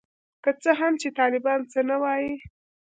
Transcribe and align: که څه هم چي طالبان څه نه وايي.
که 0.43 0.51
څه 0.61 0.71
هم 0.79 0.93
چي 1.01 1.07
طالبان 1.19 1.59
څه 1.71 1.79
نه 1.89 1.95
وايي. 2.03 2.33